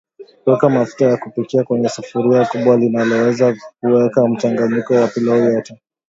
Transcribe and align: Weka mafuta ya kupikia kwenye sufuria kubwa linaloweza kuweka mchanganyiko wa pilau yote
Weka 0.45 0.69
mafuta 0.69 1.05
ya 1.05 1.17
kupikia 1.17 1.63
kwenye 1.63 1.89
sufuria 1.89 2.45
kubwa 2.45 2.77
linaloweza 2.77 3.55
kuweka 3.79 4.27
mchanganyiko 4.27 4.93
wa 4.93 5.07
pilau 5.07 5.37
yote 5.39 5.77